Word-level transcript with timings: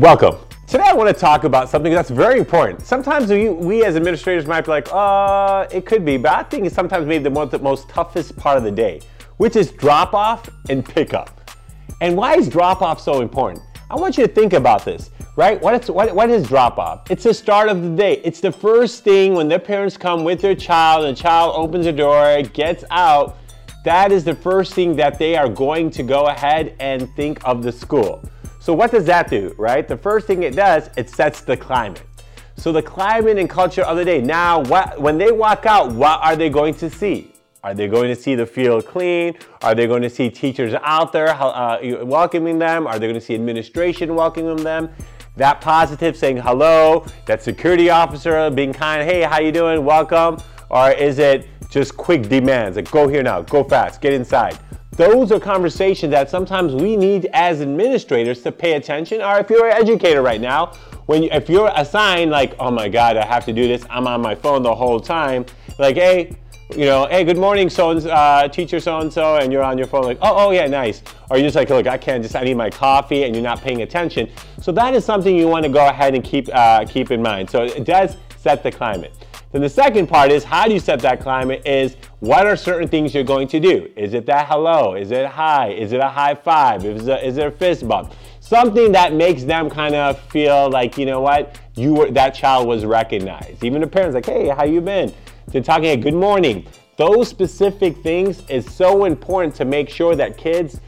Welcome. 0.00 0.38
Today 0.66 0.84
I 0.86 0.94
want 0.94 1.14
to 1.14 1.20
talk 1.20 1.44
about 1.44 1.68
something 1.68 1.92
that's 1.92 2.08
very 2.08 2.38
important. 2.38 2.80
Sometimes 2.86 3.28
we, 3.28 3.50
we 3.50 3.84
as 3.84 3.96
administrators 3.96 4.46
might 4.46 4.62
be 4.62 4.70
like, 4.70 4.88
uh, 4.90 5.66
it 5.70 5.84
could 5.84 6.06
be, 6.06 6.16
but 6.16 6.32
I 6.32 6.42
think 6.42 6.64
it's 6.64 6.74
sometimes 6.74 7.06
maybe 7.06 7.22
the 7.22 7.28
most, 7.28 7.50
the 7.50 7.58
most 7.58 7.86
toughest 7.90 8.34
part 8.34 8.56
of 8.56 8.64
the 8.64 8.70
day, 8.70 9.02
which 9.36 9.56
is 9.56 9.72
drop 9.72 10.14
off 10.14 10.48
and 10.70 10.82
pick 10.82 11.12
up. 11.12 11.50
And 12.00 12.16
why 12.16 12.36
is 12.36 12.48
drop 12.48 12.80
off 12.80 12.98
so 12.98 13.20
important? 13.20 13.62
I 13.90 13.96
want 13.96 14.16
you 14.16 14.26
to 14.26 14.32
think 14.32 14.54
about 14.54 14.86
this, 14.86 15.10
right? 15.36 15.60
What 15.60 15.82
is, 15.82 15.90
what, 15.90 16.14
what 16.14 16.30
is 16.30 16.48
drop 16.48 16.78
off? 16.78 17.10
It's 17.10 17.24
the 17.24 17.34
start 17.34 17.68
of 17.68 17.82
the 17.82 17.90
day. 17.90 18.22
It's 18.24 18.40
the 18.40 18.52
first 18.52 19.04
thing 19.04 19.34
when 19.34 19.48
their 19.48 19.58
parents 19.58 19.98
come 19.98 20.24
with 20.24 20.40
their 20.40 20.54
child 20.54 21.04
and 21.04 21.14
the 21.14 21.20
child 21.20 21.52
opens 21.54 21.84
the 21.84 21.92
door, 21.92 22.40
gets 22.54 22.84
out. 22.90 23.36
That 23.82 24.12
is 24.12 24.24
the 24.24 24.34
first 24.34 24.74
thing 24.74 24.94
that 24.96 25.18
they 25.18 25.36
are 25.36 25.48
going 25.48 25.90
to 25.92 26.02
go 26.02 26.26
ahead 26.26 26.76
and 26.80 27.08
think 27.16 27.40
of 27.46 27.62
the 27.62 27.72
school. 27.72 28.22
So 28.58 28.74
what 28.74 28.90
does 28.90 29.06
that 29.06 29.30
do, 29.30 29.54
right? 29.56 29.88
The 29.88 29.96
first 29.96 30.26
thing 30.26 30.42
it 30.42 30.54
does, 30.54 30.90
it 30.98 31.08
sets 31.08 31.40
the 31.40 31.56
climate. 31.56 32.02
So 32.58 32.72
the 32.72 32.82
climate 32.82 33.38
and 33.38 33.48
culture 33.48 33.80
of 33.80 33.96
the 33.96 34.04
day. 34.04 34.20
Now, 34.20 34.60
what, 34.64 35.00
when 35.00 35.16
they 35.16 35.32
walk 35.32 35.64
out, 35.64 35.92
what 35.92 36.20
are 36.22 36.36
they 36.36 36.50
going 36.50 36.74
to 36.74 36.90
see? 36.90 37.32
Are 37.64 37.72
they 37.72 37.88
going 37.88 38.08
to 38.08 38.16
see 38.16 38.34
the 38.34 38.44
field 38.44 38.86
clean? 38.86 39.38
Are 39.62 39.74
they 39.74 39.86
going 39.86 40.02
to 40.02 40.10
see 40.10 40.28
teachers 40.28 40.74
out 40.82 41.10
there 41.12 41.30
uh, 41.30 42.04
welcoming 42.04 42.58
them? 42.58 42.86
Are 42.86 42.98
they 42.98 43.06
going 43.06 43.18
to 43.18 43.20
see 43.20 43.34
administration 43.34 44.14
welcoming 44.14 44.56
them? 44.56 44.90
That 45.36 45.62
positive 45.62 46.18
saying 46.18 46.36
hello, 46.36 47.06
that 47.24 47.42
security 47.42 47.88
officer 47.88 48.50
being 48.50 48.74
kind, 48.74 49.08
hey, 49.08 49.22
how 49.22 49.40
you 49.40 49.52
doing? 49.52 49.86
Welcome. 49.86 50.36
Or 50.68 50.90
is 50.90 51.18
it 51.18 51.48
just 51.70 51.96
quick 51.96 52.28
demands 52.28 52.76
like 52.76 52.90
go 52.90 53.08
here 53.08 53.22
now, 53.22 53.42
go 53.42 53.64
fast, 53.64 54.00
get 54.00 54.12
inside? 54.12 54.58
Those 54.92 55.32
are 55.32 55.40
conversations 55.40 56.10
that 56.10 56.28
sometimes 56.28 56.74
we 56.74 56.96
need 56.96 57.26
as 57.32 57.62
administrators 57.62 58.42
to 58.42 58.52
pay 58.52 58.74
attention. 58.74 59.22
Or 59.22 59.38
if 59.38 59.48
you're 59.48 59.68
an 59.68 59.80
educator 59.80 60.20
right 60.20 60.40
now, 60.40 60.74
when 61.06 61.22
you, 61.22 61.30
if 61.32 61.48
you're 61.48 61.70
assigned 61.74 62.30
like, 62.30 62.54
oh 62.58 62.70
my 62.70 62.88
God, 62.88 63.16
I 63.16 63.24
have 63.24 63.44
to 63.46 63.52
do 63.52 63.66
this, 63.66 63.84
I'm 63.88 64.06
on 64.06 64.20
my 64.20 64.34
phone 64.34 64.62
the 64.62 64.74
whole 64.74 65.00
time. 65.00 65.46
Like, 65.78 65.96
hey, 65.96 66.36
you 66.76 66.84
know, 66.84 67.06
hey, 67.06 67.24
good 67.24 67.38
morning, 67.38 67.68
so 67.68 67.90
and 67.90 68.06
uh, 68.06 68.48
teacher 68.48 68.78
so 68.78 68.98
and 68.98 69.12
so, 69.12 69.36
and 69.36 69.52
you're 69.52 69.62
on 69.62 69.76
your 69.76 69.86
phone 69.86 70.04
like, 70.04 70.18
oh, 70.22 70.48
oh 70.48 70.50
yeah, 70.52 70.66
nice. 70.66 71.02
Or 71.28 71.36
you're 71.36 71.46
just 71.46 71.56
like, 71.56 71.70
look, 71.70 71.86
I 71.86 71.98
can't 71.98 72.22
just, 72.22 72.36
I 72.36 72.44
need 72.44 72.54
my 72.54 72.70
coffee, 72.70 73.24
and 73.24 73.34
you're 73.34 73.42
not 73.42 73.60
paying 73.60 73.82
attention. 73.82 74.30
So 74.60 74.70
that 74.72 74.94
is 74.94 75.04
something 75.04 75.34
you 75.34 75.48
want 75.48 75.64
to 75.64 75.68
go 75.68 75.88
ahead 75.88 76.14
and 76.14 76.22
keep 76.22 76.48
uh, 76.52 76.84
keep 76.84 77.10
in 77.10 77.22
mind. 77.22 77.50
So 77.50 77.64
it 77.64 77.84
does 77.84 78.16
set 78.36 78.62
the 78.62 78.70
climate. 78.70 79.12
Then 79.52 79.62
the 79.62 79.68
second 79.68 80.06
part 80.06 80.30
is 80.30 80.44
how 80.44 80.66
do 80.66 80.72
you 80.72 80.78
set 80.78 81.00
that 81.00 81.20
climate 81.20 81.66
is 81.66 81.96
what 82.20 82.46
are 82.46 82.56
certain 82.56 82.86
things 82.86 83.12
you're 83.12 83.24
going 83.24 83.48
to 83.48 83.58
do? 83.58 83.90
Is 83.96 84.14
it 84.14 84.24
that 84.26 84.46
hello? 84.46 84.94
Is 84.94 85.10
it 85.10 85.26
hi? 85.26 85.70
Is 85.70 85.92
it 85.92 86.00
a 86.00 86.08
high 86.08 86.36
five? 86.36 86.84
Is 86.84 87.08
it, 87.08 87.24
is 87.24 87.36
it 87.36 87.46
a 87.46 87.50
fist 87.50 87.88
bump? 87.88 88.12
Something 88.38 88.92
that 88.92 89.12
makes 89.12 89.42
them 89.42 89.68
kind 89.68 89.96
of 89.96 90.20
feel 90.20 90.70
like, 90.70 90.96
you 90.96 91.04
know 91.04 91.20
what, 91.20 91.58
you 91.74 91.94
were 91.94 92.10
that 92.12 92.34
child 92.34 92.68
was 92.68 92.84
recognized. 92.84 93.64
Even 93.64 93.80
the 93.80 93.88
parents 93.88 94.14
like, 94.14 94.26
hey, 94.26 94.48
how 94.48 94.64
you 94.64 94.80
been? 94.80 95.12
They're 95.48 95.62
talking 95.62 95.86
a 95.86 95.96
good 95.96 96.14
morning. 96.14 96.66
Those 96.96 97.28
specific 97.28 97.96
things 98.04 98.48
is 98.48 98.72
so 98.72 99.04
important 99.04 99.54
to 99.56 99.64
make 99.64 99.88
sure 99.88 100.14
that 100.14 100.36
kids 100.36 100.80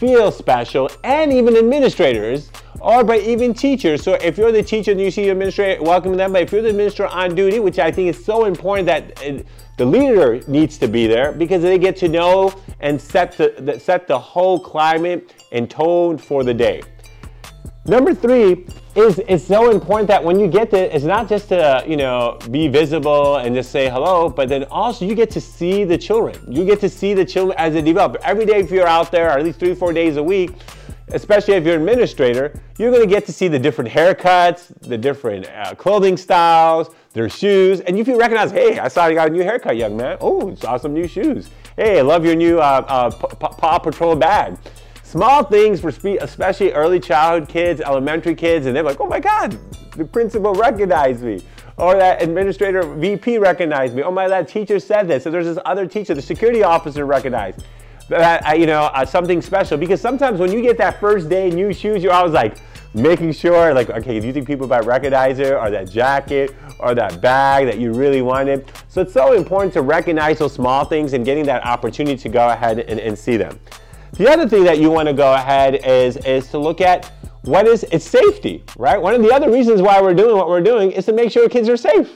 feel 0.00 0.32
special 0.32 0.90
and 1.04 1.30
even 1.30 1.54
administrators 1.58 2.50
or 2.80 3.04
by 3.04 3.18
even 3.18 3.52
teachers. 3.52 4.02
So 4.02 4.14
if 4.14 4.38
you're 4.38 4.50
the 4.50 4.62
teacher 4.62 4.92
and 4.92 5.00
you 5.00 5.10
see 5.10 5.24
your 5.24 5.32
administrator, 5.32 5.82
welcome 5.82 6.16
them. 6.16 6.32
But 6.32 6.42
if 6.44 6.52
you're 6.52 6.62
the 6.62 6.70
administrator 6.70 7.12
on 7.12 7.34
duty, 7.34 7.60
which 7.60 7.78
I 7.78 7.92
think 7.92 8.08
is 8.08 8.24
so 8.24 8.46
important 8.46 8.86
that 8.86 9.22
uh, 9.22 9.42
the 9.76 9.84
leader 9.84 10.40
needs 10.48 10.78
to 10.78 10.88
be 10.88 11.06
there 11.06 11.32
because 11.32 11.60
they 11.60 11.76
get 11.78 11.96
to 11.98 12.08
know 12.08 12.54
and 12.80 12.98
set 12.98 13.36
the, 13.36 13.78
set 13.78 14.08
the 14.08 14.18
whole 14.18 14.58
climate 14.58 15.34
and 15.52 15.70
tone 15.70 16.16
for 16.16 16.44
the 16.44 16.54
day. 16.54 16.80
Number 17.86 18.12
three 18.14 18.66
is 18.94 19.22
it's 19.26 19.44
so 19.44 19.70
important 19.70 20.08
that 20.08 20.22
when 20.22 20.38
you 20.38 20.48
get 20.48 20.70
there, 20.70 20.90
it's 20.92 21.04
not 21.04 21.28
just 21.28 21.48
to 21.48 21.82
you 21.88 21.96
know 21.96 22.38
be 22.50 22.68
visible 22.68 23.36
and 23.36 23.54
just 23.54 23.70
say 23.70 23.88
hello, 23.88 24.28
but 24.28 24.50
then 24.50 24.64
also 24.64 25.06
you 25.06 25.14
get 25.14 25.30
to 25.30 25.40
see 25.40 25.84
the 25.84 25.96
children. 25.96 26.36
You 26.46 26.66
get 26.66 26.80
to 26.80 26.90
see 26.90 27.14
the 27.14 27.24
children 27.24 27.56
as 27.58 27.72
they 27.72 27.80
develop. 27.80 28.16
Every 28.22 28.44
day, 28.44 28.60
if 28.60 28.70
you're 28.70 28.86
out 28.86 29.10
there, 29.10 29.28
or 29.28 29.38
at 29.38 29.44
least 29.44 29.58
three, 29.58 29.74
four 29.74 29.94
days 29.94 30.18
a 30.18 30.22
week, 30.22 30.50
especially 31.08 31.54
if 31.54 31.64
you're 31.64 31.76
an 31.76 31.80
administrator, 31.80 32.60
you're 32.76 32.90
going 32.90 33.02
to 33.02 33.08
get 33.08 33.24
to 33.26 33.32
see 33.32 33.48
the 33.48 33.58
different 33.58 33.90
haircuts, 33.90 34.72
the 34.82 34.98
different 34.98 35.48
uh, 35.48 35.74
clothing 35.74 36.18
styles, 36.18 36.90
their 37.14 37.30
shoes, 37.30 37.80
and 37.80 37.98
if 37.98 38.06
you 38.06 38.18
recognize, 38.18 38.50
hey, 38.50 38.78
I 38.78 38.88
saw 38.88 39.06
you 39.06 39.14
got 39.14 39.28
a 39.28 39.32
new 39.32 39.42
haircut, 39.42 39.76
young 39.76 39.96
man. 39.96 40.18
Oh, 40.20 40.54
saw 40.54 40.76
some 40.76 40.92
new 40.92 41.08
shoes. 41.08 41.48
Hey, 41.76 41.98
I 41.98 42.02
love 42.02 42.26
your 42.26 42.36
new 42.36 42.58
uh, 42.58 42.84
uh, 42.86 43.10
Paw 43.10 43.78
Patrol 43.78 44.16
bag. 44.16 44.58
Small 45.10 45.42
things 45.42 45.80
for 45.80 45.88
especially 45.88 46.70
early 46.70 47.00
childhood 47.00 47.48
kids, 47.48 47.80
elementary 47.80 48.36
kids, 48.36 48.66
and 48.66 48.76
they're 48.76 48.84
like, 48.84 49.00
oh 49.00 49.08
my 49.08 49.18
God, 49.18 49.58
the 49.96 50.04
principal 50.04 50.54
recognized 50.54 51.24
me. 51.24 51.42
Or 51.78 51.96
that 51.96 52.22
administrator 52.22 52.82
VP 52.84 53.38
recognized 53.38 53.96
me. 53.96 54.04
Oh 54.04 54.12
my, 54.12 54.28
that 54.28 54.46
teacher 54.46 54.78
said 54.78 55.08
this. 55.08 55.24
So 55.24 55.30
there's 55.32 55.46
this 55.46 55.58
other 55.64 55.84
teacher, 55.84 56.14
the 56.14 56.22
security 56.22 56.62
officer 56.62 57.06
recognized 57.06 57.64
that 58.08 58.46
uh, 58.46 58.52
you 58.52 58.66
know 58.66 58.82
uh, 58.82 59.04
something 59.04 59.42
special 59.42 59.76
because 59.76 60.00
sometimes 60.00 60.38
when 60.38 60.52
you 60.52 60.62
get 60.62 60.78
that 60.78 60.98
first 61.00 61.28
day 61.28 61.48
new 61.48 61.72
shoes 61.72 62.02
you're 62.02 62.12
always 62.12 62.32
like 62.32 62.58
making 62.92 63.30
sure 63.30 63.72
like 63.72 63.88
okay 63.88 64.18
do 64.18 64.26
you 64.26 64.32
think 64.32 64.48
people 64.48 64.66
might 64.66 64.84
recognize 64.84 65.38
it 65.38 65.52
or 65.52 65.70
that 65.70 65.88
jacket 65.88 66.52
or 66.80 66.92
that 66.92 67.20
bag 67.20 67.66
that 67.66 67.78
you 67.78 67.92
really 67.92 68.20
wanted 68.20 68.68
so 68.88 69.00
it's 69.00 69.12
so 69.12 69.34
important 69.34 69.72
to 69.72 69.80
recognize 69.80 70.40
those 70.40 70.52
small 70.52 70.84
things 70.84 71.12
and 71.12 71.24
getting 71.24 71.44
that 71.44 71.64
opportunity 71.64 72.16
to 72.16 72.28
go 72.28 72.48
ahead 72.48 72.80
and, 72.80 72.98
and 72.98 73.16
see 73.16 73.36
them 73.36 73.56
the 74.20 74.30
other 74.30 74.46
thing 74.46 74.64
that 74.64 74.78
you 74.78 74.90
want 74.90 75.08
to 75.08 75.14
go 75.14 75.32
ahead 75.32 75.76
is 75.76 76.18
is 76.18 76.46
to 76.48 76.58
look 76.58 76.82
at 76.82 77.10
what 77.44 77.66
is 77.66 77.84
it's 77.84 78.04
safety 78.04 78.62
right 78.76 79.00
one 79.00 79.14
of 79.14 79.22
the 79.22 79.32
other 79.32 79.50
reasons 79.50 79.80
why 79.80 79.98
we're 79.98 80.12
doing 80.12 80.36
what 80.36 80.46
we're 80.46 80.60
doing 80.60 80.92
is 80.92 81.06
to 81.06 81.12
make 81.14 81.32
sure 81.32 81.48
kids 81.48 81.70
are 81.70 81.76
safe 81.76 82.10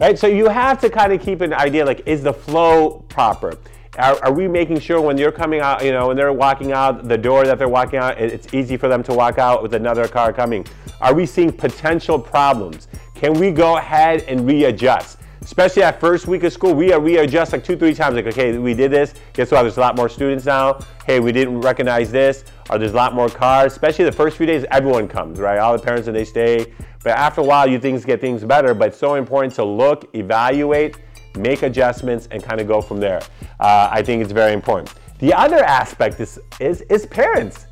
right 0.00 0.18
so 0.18 0.26
you 0.26 0.48
have 0.48 0.80
to 0.80 0.90
kind 0.90 1.12
of 1.12 1.20
keep 1.20 1.40
an 1.40 1.54
idea 1.54 1.84
like 1.84 2.02
is 2.06 2.24
the 2.24 2.32
flow 2.32 3.04
proper 3.08 3.56
are, 3.98 4.24
are, 4.24 4.32
we 4.32 4.46
making 4.46 4.78
sure 4.78 5.00
when 5.00 5.18
you're 5.18 5.32
coming 5.32 5.58
out, 5.58 5.84
you 5.84 5.90
know, 5.90 6.06
when 6.06 6.16
they're 6.16 6.32
walking 6.32 6.70
out 6.70 7.08
the 7.08 7.18
door 7.18 7.44
that 7.44 7.58
they're 7.58 7.68
walking 7.68 7.98
out, 7.98 8.16
it's 8.16 8.54
easy 8.54 8.76
for 8.76 8.86
them 8.86 9.02
to 9.02 9.12
walk 9.12 9.38
out 9.38 9.60
with 9.60 9.74
another 9.74 10.06
car 10.06 10.32
coming? 10.32 10.64
Are 11.00 11.12
we 11.12 11.26
seeing 11.26 11.50
potential 11.50 12.16
problems? 12.16 12.86
Can 13.16 13.32
we 13.32 13.50
go 13.50 13.76
ahead 13.76 14.22
and 14.28 14.46
readjust? 14.46 15.17
Especially 15.48 15.80
that 15.80 15.98
first 15.98 16.26
week 16.26 16.42
of 16.42 16.52
school, 16.52 16.74
we 16.74 16.92
are 16.92 17.00
we 17.00 17.16
adjust 17.16 17.52
like 17.52 17.64
two, 17.64 17.74
three 17.74 17.94
times. 17.94 18.16
Like, 18.16 18.26
okay, 18.26 18.58
we 18.58 18.74
did 18.74 18.90
this. 18.90 19.14
Guess 19.32 19.50
what? 19.50 19.62
There's 19.62 19.78
a 19.78 19.80
lot 19.80 19.96
more 19.96 20.10
students 20.10 20.44
now. 20.44 20.78
Hey, 21.06 21.20
we 21.20 21.32
didn't 21.32 21.62
recognize 21.62 22.12
this. 22.12 22.44
Or 22.68 22.76
there's 22.76 22.92
a 22.92 22.96
lot 22.96 23.14
more 23.14 23.30
cars. 23.30 23.72
Especially 23.72 24.04
the 24.04 24.12
first 24.12 24.36
few 24.36 24.44
days, 24.44 24.66
everyone 24.70 25.08
comes, 25.08 25.40
right? 25.40 25.58
All 25.58 25.74
the 25.74 25.82
parents 25.82 26.06
and 26.06 26.14
they 26.14 26.26
stay. 26.26 26.74
But 27.02 27.12
after 27.12 27.40
a 27.40 27.44
while, 27.44 27.66
you 27.66 27.78
things 27.78 28.04
get 28.04 28.20
things 28.20 28.44
better. 28.44 28.74
But 28.74 28.88
it's 28.88 28.98
so 28.98 29.14
important 29.14 29.54
to 29.54 29.64
look, 29.64 30.14
evaluate, 30.14 30.98
make 31.38 31.62
adjustments, 31.62 32.28
and 32.30 32.42
kind 32.42 32.60
of 32.60 32.68
go 32.68 32.82
from 32.82 33.00
there. 33.00 33.22
Uh, 33.58 33.88
I 33.90 34.02
think 34.02 34.22
it's 34.22 34.32
very 34.32 34.52
important. 34.52 34.92
The 35.18 35.32
other 35.32 35.64
aspect 35.64 36.20
is, 36.20 36.38
is, 36.60 36.82
is 36.90 37.06
parents. 37.06 37.64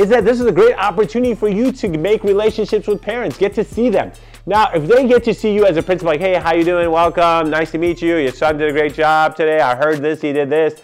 Is 0.00 0.08
that 0.08 0.24
this 0.24 0.40
is 0.40 0.46
a 0.46 0.52
great 0.52 0.76
opportunity 0.76 1.34
for 1.34 1.50
you 1.50 1.72
to 1.72 1.88
make 1.90 2.24
relationships 2.24 2.86
with 2.86 3.02
parents, 3.02 3.36
get 3.36 3.52
to 3.56 3.62
see 3.62 3.90
them. 3.90 4.12
Now, 4.46 4.70
if 4.72 4.86
they 4.88 5.06
get 5.06 5.22
to 5.24 5.34
see 5.34 5.52
you 5.52 5.66
as 5.66 5.76
a 5.76 5.82
principal, 5.82 6.10
like, 6.10 6.20
hey, 6.20 6.36
how 6.36 6.54
you 6.54 6.64
doing? 6.64 6.90
Welcome, 6.90 7.50
nice 7.50 7.70
to 7.72 7.78
meet 7.78 8.00
you. 8.00 8.16
Your 8.16 8.32
son 8.32 8.56
did 8.56 8.70
a 8.70 8.72
great 8.72 8.94
job 8.94 9.36
today. 9.36 9.60
I 9.60 9.76
heard 9.76 10.00
this, 10.00 10.22
he 10.22 10.32
did 10.32 10.48
this. 10.48 10.80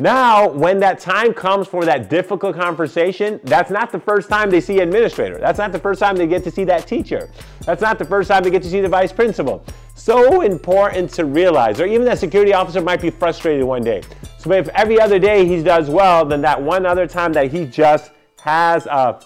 Now, 0.00 0.48
when 0.48 0.80
that 0.80 0.98
time 0.98 1.34
comes 1.34 1.68
for 1.68 1.84
that 1.84 2.10
difficult 2.10 2.56
conversation, 2.56 3.38
that's 3.44 3.70
not 3.70 3.92
the 3.92 4.00
first 4.00 4.28
time 4.28 4.50
they 4.50 4.60
see 4.60 4.80
administrator. 4.80 5.38
That's 5.38 5.60
not 5.60 5.70
the 5.70 5.78
first 5.78 6.00
time 6.00 6.16
they 6.16 6.26
get 6.26 6.42
to 6.42 6.50
see 6.50 6.64
that 6.64 6.84
teacher. 6.84 7.30
That's 7.60 7.80
not 7.80 7.96
the 7.96 8.06
first 8.06 8.28
time 8.28 8.42
they 8.42 8.50
get 8.50 8.64
to 8.64 8.68
see 8.68 8.80
the 8.80 8.88
vice 8.88 9.12
principal. 9.12 9.64
So 9.94 10.40
important 10.40 11.12
to 11.12 11.26
realize, 11.26 11.78
or 11.78 11.86
even 11.86 12.04
that 12.06 12.18
security 12.18 12.54
officer 12.54 12.80
might 12.80 13.00
be 13.00 13.10
frustrated 13.10 13.62
one 13.62 13.84
day. 13.84 14.02
So 14.38 14.50
if 14.50 14.68
every 14.70 15.00
other 15.00 15.20
day 15.20 15.46
he 15.46 15.62
does 15.62 15.88
well, 15.88 16.24
then 16.24 16.40
that 16.40 16.60
one 16.60 16.86
other 16.86 17.06
time 17.06 17.32
that 17.34 17.52
he 17.52 17.64
just 17.64 18.10
has 18.40 18.86
a 18.86 19.20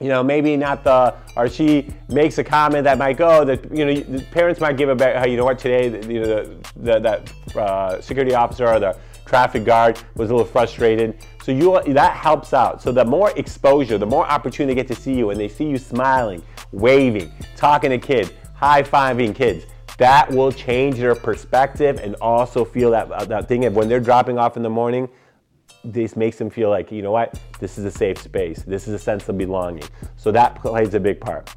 you 0.00 0.08
know, 0.08 0.22
maybe 0.22 0.56
not 0.56 0.84
the, 0.84 1.14
or 1.36 1.48
she 1.48 1.88
makes 2.08 2.38
a 2.38 2.44
comment 2.44 2.84
that 2.84 2.98
might 2.98 3.16
go, 3.16 3.44
that, 3.44 3.64
you 3.76 3.84
know, 3.84 3.94
the 3.94 4.22
parents 4.30 4.60
might 4.60 4.76
give 4.76 4.88
a 4.88 4.94
back, 4.94 5.28
you 5.28 5.36
know 5.36 5.44
what, 5.44 5.58
today, 5.58 5.86
you 6.08 6.20
know, 6.20 6.26
the, 6.26 6.56
the, 6.76 7.00
that 7.00 7.56
uh, 7.56 8.00
security 8.00 8.34
officer 8.34 8.66
or 8.68 8.78
the 8.78 8.96
traffic 9.26 9.64
guard 9.64 10.00
was 10.14 10.30
a 10.30 10.34
little 10.34 10.46
frustrated. 10.46 11.18
So 11.42 11.52
you 11.52 11.82
that 11.94 12.12
helps 12.14 12.52
out. 12.54 12.80
So 12.80 12.92
the 12.92 13.04
more 13.04 13.32
exposure, 13.36 13.98
the 13.98 14.06
more 14.06 14.26
opportunity 14.26 14.74
they 14.74 14.82
get 14.82 14.94
to 14.94 15.00
see 15.00 15.14
you 15.14 15.30
and 15.30 15.40
they 15.40 15.48
see 15.48 15.64
you 15.64 15.78
smiling, 15.78 16.42
waving, 16.70 17.32
talking 17.56 17.90
to 17.90 17.98
kids, 17.98 18.32
high-fiving 18.54 19.34
kids, 19.34 19.66
that 19.98 20.30
will 20.30 20.52
change 20.52 20.98
their 20.98 21.16
perspective 21.16 21.98
and 22.00 22.14
also 22.20 22.64
feel 22.64 22.92
that, 22.92 23.10
uh, 23.10 23.24
that 23.24 23.48
thing 23.48 23.64
of 23.64 23.74
when 23.74 23.88
they're 23.88 23.98
dropping 23.98 24.38
off 24.38 24.56
in 24.56 24.62
the 24.62 24.70
morning, 24.70 25.08
this 25.92 26.16
makes 26.16 26.36
them 26.36 26.50
feel 26.50 26.70
like, 26.70 26.92
you 26.92 27.02
know 27.02 27.12
what, 27.12 27.40
this 27.60 27.78
is 27.78 27.84
a 27.84 27.90
safe 27.90 28.18
space. 28.18 28.62
This 28.62 28.86
is 28.86 28.94
a 28.94 28.98
sense 28.98 29.28
of 29.28 29.38
belonging. 29.38 29.84
So 30.16 30.30
that 30.32 30.54
plays 30.56 30.94
a 30.94 31.00
big 31.00 31.20
part. 31.20 31.54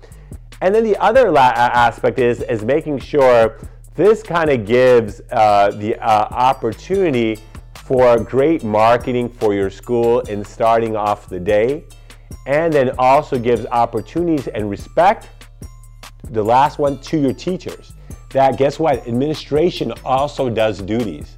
And 0.61 0.73
then 0.73 0.83
the 0.83 0.97
other 0.97 1.31
la- 1.31 1.53
aspect 1.55 2.19
is, 2.19 2.41
is 2.41 2.63
making 2.63 2.99
sure 2.99 3.57
this 3.95 4.23
kind 4.23 4.49
of 4.49 4.65
gives 4.65 5.21
uh, 5.31 5.71
the 5.71 5.97
uh, 5.97 6.27
opportunity 6.31 7.39
for 7.73 8.17
great 8.19 8.63
marketing 8.63 9.27
for 9.27 9.53
your 9.53 9.69
school 9.69 10.21
in 10.21 10.45
starting 10.45 10.95
off 10.95 11.27
the 11.27 11.39
day 11.39 11.83
and 12.45 12.71
then 12.71 12.91
also 12.97 13.37
gives 13.37 13.65
opportunities 13.67 14.47
and 14.47 14.69
respect. 14.69 15.29
The 16.29 16.43
last 16.43 16.79
one 16.79 16.99
to 17.01 17.17
your 17.17 17.33
teachers. 17.33 17.93
That 18.31 18.57
guess 18.57 18.79
what? 18.79 19.05
Administration 19.07 19.91
also 20.05 20.49
does 20.49 20.81
duties. 20.81 21.37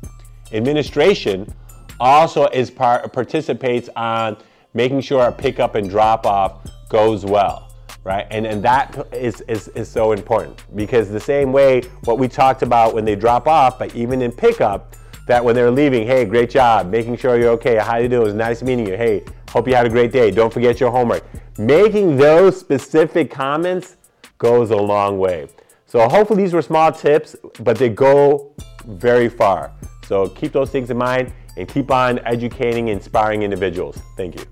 Administration 0.51 1.51
also 1.99 2.47
is 2.47 2.69
part 2.71 3.11
participates 3.13 3.89
on 3.95 4.37
making 4.73 5.01
sure 5.01 5.21
our 5.21 5.31
pickup 5.31 5.75
and 5.75 5.89
drop 5.89 6.25
off 6.25 6.67
goes 6.89 7.25
well 7.25 7.73
right? 8.03 8.27
And, 8.31 8.45
and 8.45 8.63
that 8.63 9.07
is, 9.13 9.41
is, 9.41 9.69
is 9.69 9.89
so 9.89 10.11
important 10.11 10.63
because 10.75 11.09
the 11.09 11.19
same 11.19 11.51
way 11.51 11.81
what 12.03 12.19
we 12.19 12.27
talked 12.27 12.61
about 12.61 12.93
when 12.93 13.05
they 13.05 13.15
drop 13.15 13.47
off, 13.47 13.79
but 13.79 13.95
even 13.95 14.21
in 14.21 14.31
pickup, 14.31 14.95
that 15.27 15.43
when 15.43 15.55
they're 15.55 15.71
leaving, 15.71 16.05
hey, 16.05 16.25
great 16.25 16.49
job, 16.49 16.89
making 16.89 17.15
sure 17.15 17.39
you're 17.39 17.51
okay, 17.51 17.77
how 17.77 17.97
you 17.97 18.09
doing, 18.09 18.23
it 18.23 18.25
was 18.25 18.33
nice 18.33 18.61
meeting 18.61 18.85
you, 18.85 18.97
hey, 18.97 19.23
hope 19.49 19.67
you 19.67 19.75
had 19.75 19.85
a 19.85 19.89
great 19.89 20.11
day, 20.11 20.31
don't 20.31 20.51
forget 20.51 20.79
your 20.79 20.91
homework. 20.91 21.23
Making 21.57 22.17
those 22.17 22.59
specific 22.59 23.31
comments 23.31 23.95
goes 24.37 24.71
a 24.71 24.75
long 24.75 25.17
way. 25.17 25.47
So 25.85 26.09
hopefully 26.09 26.43
these 26.43 26.53
were 26.53 26.61
small 26.61 26.91
tips, 26.91 27.35
but 27.59 27.77
they 27.77 27.87
go 27.87 28.53
very 28.85 29.29
far. 29.29 29.71
So 30.05 30.27
keep 30.27 30.51
those 30.51 30.69
things 30.69 30.89
in 30.89 30.97
mind 30.97 31.31
and 31.57 31.67
keep 31.67 31.91
on 31.91 32.19
educating, 32.25 32.87
inspiring 32.87 33.43
individuals. 33.43 33.97
Thank 34.17 34.35
you. 34.39 34.45